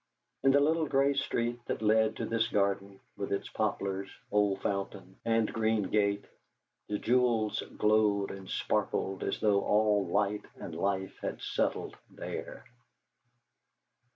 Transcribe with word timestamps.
In 0.41 0.49
the 0.49 0.59
little 0.59 0.87
grey 0.87 1.13
street 1.13 1.63
that 1.67 1.83
led 1.83 2.15
to 2.15 2.25
this 2.25 2.47
garden 2.47 2.99
with 3.17 3.31
its 3.31 3.49
poplars, 3.49 4.09
old 4.31 4.59
fountain, 4.63 5.17
and 5.23 5.53
green 5.53 5.83
gate, 5.91 6.25
the 6.87 6.97
jewels 6.97 7.61
glowed 7.77 8.31
and 8.31 8.49
sparkled 8.49 9.21
as 9.23 9.39
though 9.39 9.61
all 9.61 10.07
light 10.07 10.45
and 10.59 10.73
life 10.73 11.15
had 11.21 11.39
settled 11.39 11.95
there. 12.09 12.65